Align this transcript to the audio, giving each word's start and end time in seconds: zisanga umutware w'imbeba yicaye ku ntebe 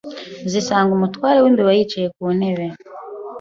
zisanga 0.51 0.91
umutware 0.97 1.37
w'imbeba 1.39 1.71
yicaye 1.77 2.07
ku 2.15 2.23
ntebe 2.37 2.65